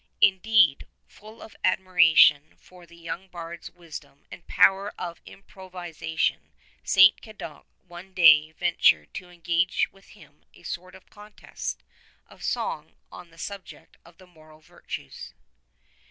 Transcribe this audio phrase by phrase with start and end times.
[0.19, 7.21] Indeed, full of admiration for the young bard's wisdom and power of improvisation, St.
[7.21, 11.83] Cadoc one day ven 92 tured to engage with him in a sort of contest
[12.25, 15.35] of song on the subject of the moral virtues.